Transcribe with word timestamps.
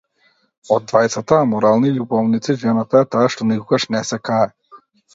Од 0.77 0.87
двајцата 0.91 1.37
аморални 1.41 1.93
љубовници, 1.99 2.57
жената 2.65 3.05
е 3.05 3.11
таа 3.15 3.31
што 3.37 3.51
никогаш 3.55 3.91
не 3.97 4.07
се 4.13 4.25
кае. 4.31 4.53